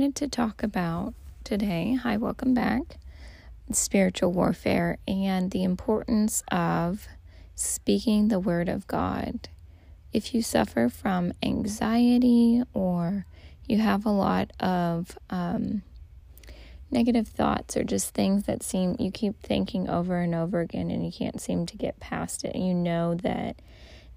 [0.00, 1.12] wanted to talk about
[1.44, 2.96] today, hi, welcome back,
[3.70, 7.06] spiritual warfare and the importance of
[7.54, 9.50] speaking the word of God.
[10.10, 13.26] If you suffer from anxiety or
[13.68, 15.82] you have a lot of um,
[16.90, 21.04] negative thoughts or just things that seem you keep thinking over and over again and
[21.04, 23.60] you can't seem to get past it, you know that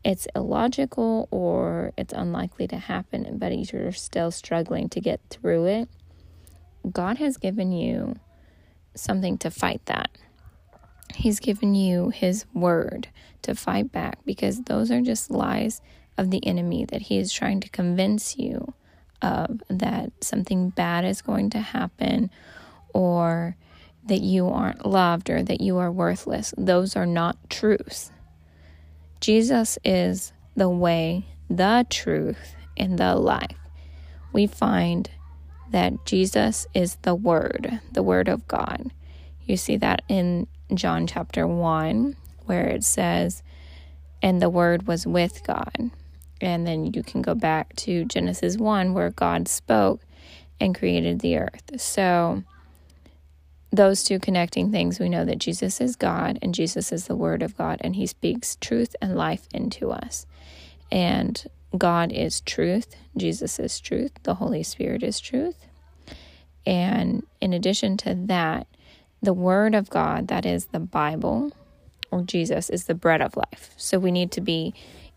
[0.04, 5.90] it's illogical or it's unlikely to happen, but you're still struggling to get through it,
[6.92, 8.16] God has given you
[8.96, 10.10] something to fight that.
[11.16, 13.08] He's given you His word
[13.44, 15.82] to fight back because those are just lies
[16.18, 18.74] of the enemy that he is trying to convince you
[19.22, 22.30] of that something bad is going to happen
[22.94, 23.56] or
[24.06, 26.54] that you aren't loved or that you are worthless.
[26.58, 28.12] Those are not truths.
[29.24, 33.56] Jesus is the way, the truth, and the life.
[34.34, 35.10] We find
[35.72, 38.92] that Jesus is the Word, the Word of God.
[39.46, 43.44] You see that in John chapter 1, where it says,
[44.22, 45.92] and the Word was with God.
[46.42, 50.02] And then you can go back to Genesis 1, where God spoke
[50.60, 51.80] and created the earth.
[51.80, 52.44] So,
[53.74, 57.42] those two connecting things, we know that Jesus is God and Jesus is the Word
[57.42, 60.28] of God, and He speaks truth and life into us.
[60.92, 61.44] And
[61.76, 65.66] God is truth, Jesus is truth, the Holy Spirit is truth.
[66.68, 68.68] And in addition to that,
[69.24, 71.52] the Word of God, that is the Bible
[72.12, 73.74] or Jesus, is the bread of life.
[73.76, 74.76] So we need to be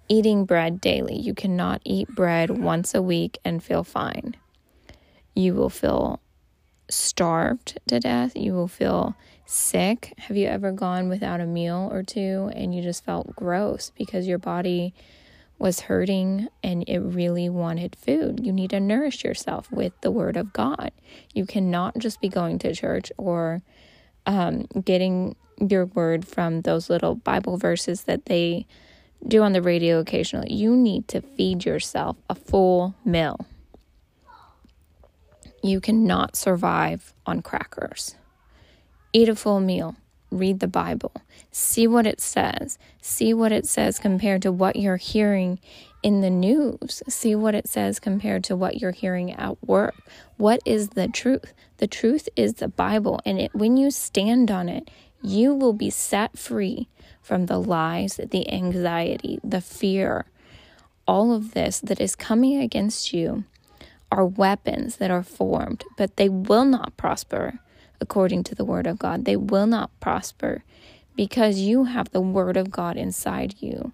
[0.08, 1.18] eating bread daily.
[1.18, 4.34] You cannot eat bread once a week and feel fine.
[5.34, 6.20] You will feel
[6.88, 8.36] starved to death.
[8.36, 10.12] You will feel sick.
[10.18, 14.26] Have you ever gone without a meal or two and you just felt gross because
[14.26, 14.94] your body
[15.58, 18.44] was hurting and it really wanted food?
[18.44, 20.92] You need to nourish yourself with the Word of God.
[21.34, 23.62] You cannot just be going to church or
[24.26, 28.66] um, getting your word from those little Bible verses that they
[29.26, 30.52] do on the radio occasionally.
[30.52, 33.46] You need to feed yourself a full meal.
[35.62, 38.14] You cannot survive on crackers.
[39.12, 39.96] Eat a full meal.
[40.30, 41.12] Read the Bible.
[41.50, 42.78] See what it says.
[43.00, 45.60] See what it says compared to what you're hearing
[46.02, 47.02] in the news.
[47.08, 49.94] See what it says compared to what you're hearing at work.
[50.36, 51.52] What is the truth?
[51.78, 54.90] The truth is the Bible, and it, when you stand on it,
[55.22, 56.88] you will be set free
[57.22, 60.26] from the lies, the anxiety, the fear,
[61.06, 63.44] all of this that is coming against you
[64.16, 67.60] are weapons that are formed, but they will not prosper
[68.00, 69.26] according to the word of God.
[69.26, 70.64] They will not prosper
[71.14, 73.92] because you have the word of God inside you.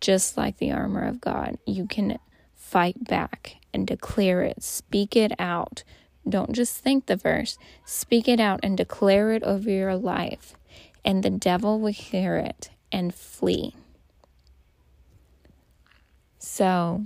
[0.00, 2.18] Just like the armor of God, you can
[2.54, 5.82] fight back and declare it, speak it out.
[6.28, 10.54] Don't just think the verse, speak it out and declare it over your life,
[11.04, 13.74] and the devil will hear it and flee.
[16.38, 17.04] So,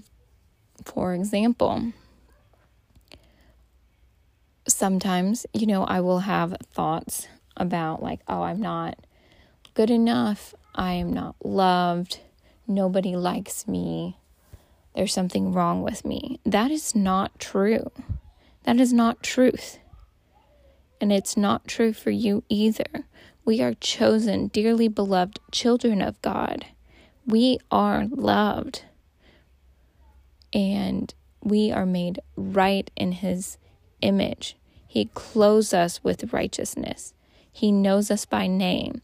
[0.84, 1.92] for example,
[4.81, 8.97] sometimes, you know, I will have thoughts about, like, oh, I'm not
[9.75, 10.55] good enough.
[10.75, 12.21] I am not loved.
[12.67, 14.17] Nobody likes me.
[14.97, 16.41] There's something wrong with me.
[16.47, 17.93] That is not true.
[18.63, 19.79] That is not truth.
[20.99, 23.05] And it's not true for you either.
[23.45, 26.65] We are chosen, dearly beloved children of God.
[27.27, 28.85] We are loved.
[30.55, 33.59] And we are made right in His
[34.01, 34.57] image.
[34.91, 37.15] He clothes us with righteousness.
[37.53, 39.03] He knows us by name.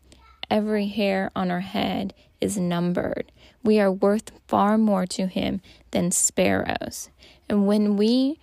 [0.51, 3.31] Every hair on our head is numbered.
[3.63, 5.61] We are worth far more to Him
[5.93, 7.09] than sparrows.
[7.49, 8.41] And when we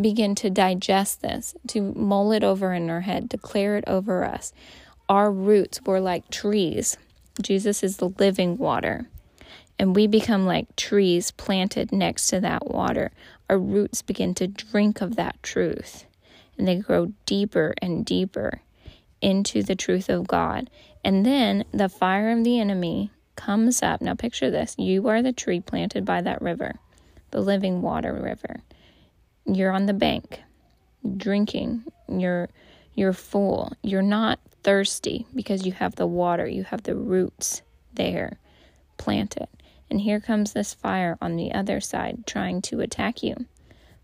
[0.00, 4.52] begin to digest this, to mull it over in our head, declare it over us,
[5.08, 6.96] our roots were like trees.
[7.40, 9.08] Jesus is the living water.
[9.78, 13.12] And we become like trees planted next to that water.
[13.48, 16.06] Our roots begin to drink of that truth
[16.58, 18.60] and they grow deeper and deeper
[19.20, 20.70] into the truth of God.
[21.04, 24.00] And then the fire of the enemy comes up.
[24.00, 26.76] Now, picture this you are the tree planted by that river,
[27.30, 28.62] the living water river.
[29.46, 30.40] You're on the bank
[31.16, 31.84] drinking.
[32.08, 32.48] You're
[32.94, 33.72] you're full.
[33.82, 37.62] You're not thirsty because you have the water, you have the roots
[37.92, 38.38] there
[38.96, 39.48] planted.
[39.90, 43.46] And here comes this fire on the other side trying to attack you.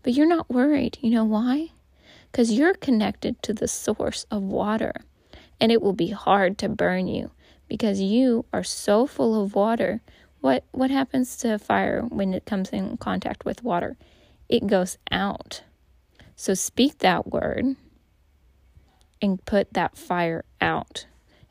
[0.03, 0.97] But you're not worried.
[1.01, 1.71] You know why?
[2.31, 4.93] Because you're connected to the source of water
[5.59, 7.31] and it will be hard to burn you
[7.67, 10.01] because you are so full of water.
[10.39, 13.95] What what happens to fire when it comes in contact with water?
[14.49, 15.63] It goes out.
[16.35, 17.75] So speak that word
[19.21, 21.05] and put that fire out.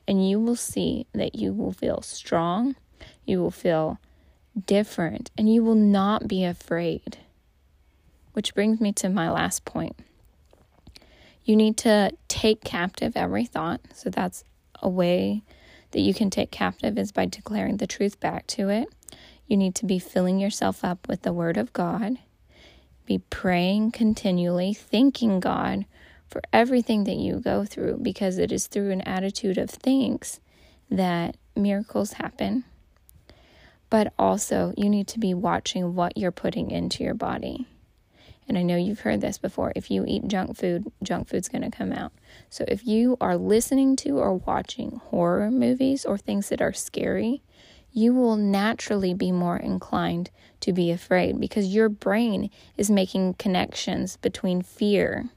[0.08, 2.74] And you will see that you will feel strong,
[3.24, 4.00] you will feel
[4.66, 7.18] different, and you will not be afraid.
[8.32, 9.96] Which brings me to my last point.
[11.44, 13.80] You need to take captive every thought.
[13.94, 14.44] So that's
[14.82, 15.42] a way
[15.92, 18.88] that you can take captive is by declaring the truth back to it.
[19.46, 22.18] You need to be filling yourself up with the Word of God.
[23.06, 25.86] Be praying continually, thanking God
[26.28, 30.38] for everything that you go through because it is through an attitude of thanks
[30.88, 32.64] that miracles happen.
[33.88, 37.66] But also, you need to be watching what you're putting into your body.
[38.50, 39.72] And I know you've heard this before.
[39.76, 42.10] If you eat junk food, junk food's going to come out.
[42.48, 47.44] So if you are listening to or watching horror movies or things that are scary,
[47.92, 50.30] you will naturally be more inclined
[50.62, 55.30] to be afraid because your brain is making connections between fear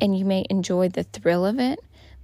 [0.00, 1.80] and you may enjoy the thrill of it,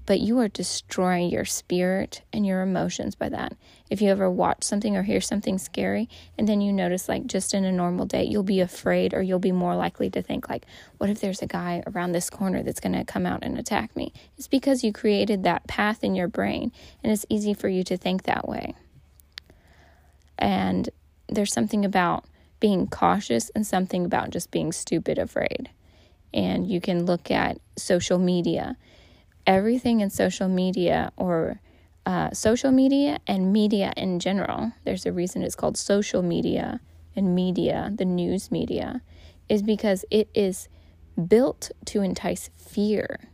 [0.07, 3.57] but you are destroying your spirit and your emotions by that.
[3.89, 7.55] If you ever watch something or hear something scary and then you notice like just
[7.55, 10.67] in a normal day you'll be afraid or you'll be more likely to think like
[10.99, 13.95] what if there's a guy around this corner that's going to come out and attack
[13.97, 14.13] me?
[14.37, 16.73] It's because you created that path in your brain
[17.03, 18.75] and it's easy for you to think that way.
[20.39, 20.91] And
[21.29, 22.25] there's something about
[22.61, 25.71] being cautious and something about just being stupid afraid.
[26.33, 28.77] And you can look at social media
[29.47, 31.61] everything in social media or
[32.07, 36.81] uh, social media and media in general, there's a reason it's called social media
[37.17, 39.01] and media, the news media,
[39.49, 40.69] is because it is
[41.29, 43.29] built to entice fear.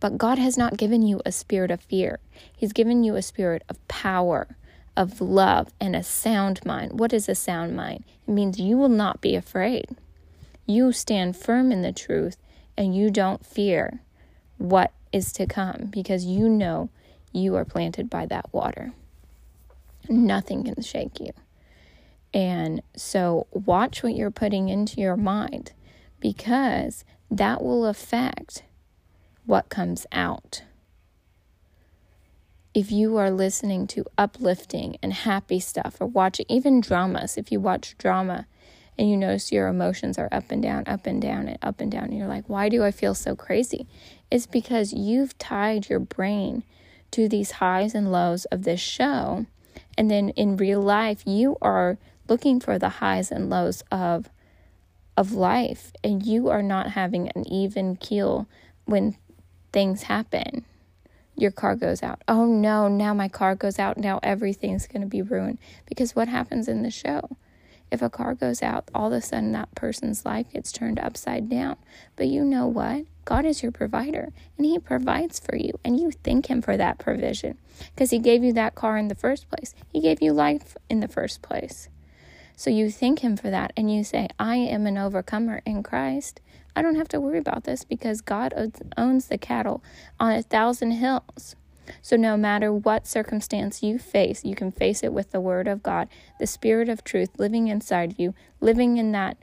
[0.00, 2.20] But God has not given you a spirit of fear,
[2.56, 4.56] He's given you a spirit of power,
[4.96, 6.98] of love, and a sound mind.
[6.98, 8.04] What is a sound mind?
[8.26, 9.96] It means you will not be afraid.
[10.66, 12.36] You stand firm in the truth
[12.76, 14.02] and you don't fear
[14.58, 16.90] what is to come because you know
[17.32, 18.92] you are planted by that water.
[20.08, 21.32] Nothing can shake you.
[22.34, 25.72] And so, watch what you're putting into your mind
[26.20, 28.64] because that will affect
[29.46, 30.62] what comes out.
[32.74, 37.60] If you are listening to uplifting and happy stuff or watching even dramas, if you
[37.60, 38.46] watch drama
[38.98, 41.90] and you notice your emotions are up and down, up and down, and up and
[41.90, 43.86] down, and you're like, why do I feel so crazy?
[44.30, 46.64] It's because you've tied your brain
[47.12, 49.46] to these highs and lows of this show.
[49.96, 51.98] And then in real life, you are
[52.28, 54.28] looking for the highs and lows of
[55.16, 58.46] of life and you are not having an even keel
[58.84, 59.16] when
[59.72, 60.64] things happen.
[61.34, 62.22] Your car goes out.
[62.28, 63.98] Oh no, now my car goes out.
[63.98, 65.58] Now everything's going to be ruined.
[65.86, 67.36] Because what happens in the show?
[67.90, 71.48] If a car goes out, all of a sudden that person's life gets turned upside
[71.48, 71.76] down.
[72.16, 73.06] But you know what?
[73.24, 76.98] God is your provider and He provides for you, and you thank Him for that
[76.98, 77.58] provision
[77.94, 79.74] because He gave you that car in the first place.
[79.92, 81.88] He gave you life in the first place.
[82.56, 86.40] So you thank Him for that and you say, I am an overcomer in Christ.
[86.74, 88.52] I don't have to worry about this because God
[88.96, 89.82] owns the cattle
[90.20, 91.56] on a thousand hills.
[92.02, 95.82] So, no matter what circumstance you face, you can face it with the Word of
[95.82, 99.36] God, the Spirit of truth living inside you, living in that,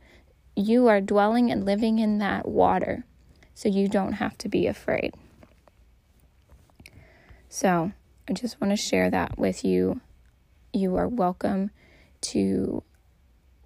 [0.55, 3.05] you are dwelling and living in that water.
[3.53, 5.13] So, you don't have to be afraid.
[7.49, 7.91] So,
[8.27, 10.01] I just want to share that with you.
[10.73, 11.71] You are welcome
[12.21, 12.83] to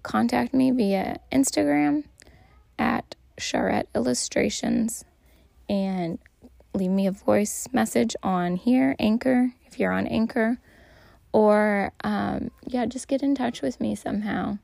[0.02, 2.04] contact me via Instagram
[2.78, 5.04] at Sharrette Illustrations
[5.68, 6.18] and
[6.74, 10.58] leave me a voice message on here, Anchor, if you're on Anchor,
[11.32, 14.58] or um, yeah, just get in touch with me somehow.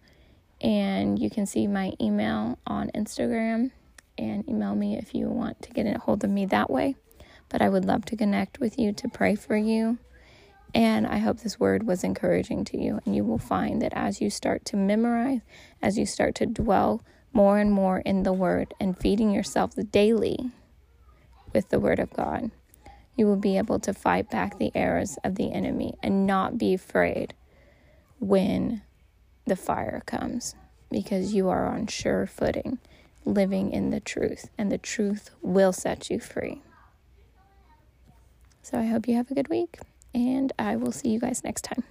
[0.61, 3.71] And you can see my email on Instagram
[4.19, 6.97] and email me if you want to get a hold of me that way.
[7.49, 9.99] But I would love to connect with you to pray for you.
[10.75, 13.01] And I hope this word was encouraging to you.
[13.05, 15.41] And you will find that as you start to memorize,
[15.81, 20.51] as you start to dwell more and more in the word and feeding yourself daily,
[21.57, 22.51] with the Word of God,
[23.17, 26.75] you will be able to fight back the arrows of the enemy and not be
[26.75, 27.33] afraid
[28.21, 28.83] when
[29.47, 30.55] the fire comes
[30.91, 32.79] because you are on sure footing,
[33.25, 36.61] living in the truth, and the truth will set you free.
[38.61, 39.79] So I hope you have a good week,
[40.13, 41.85] and I will see you guys next time.